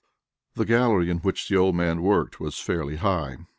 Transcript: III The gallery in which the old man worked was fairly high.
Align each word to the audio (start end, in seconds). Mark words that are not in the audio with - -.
III 0.01 0.51
The 0.55 0.65
gallery 0.65 1.09
in 1.11 1.17
which 1.19 1.47
the 1.47 1.57
old 1.57 1.75
man 1.75 2.01
worked 2.01 2.39
was 2.39 2.57
fairly 2.57 2.95
high. 2.95 3.37